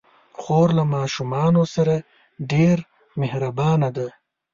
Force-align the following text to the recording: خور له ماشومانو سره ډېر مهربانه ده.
خور 0.39 0.67
له 0.77 0.83
ماشومانو 0.95 1.61
سره 1.75 1.95
ډېر 2.51 2.77
مهربانه 3.21 3.89
ده. 3.97 4.07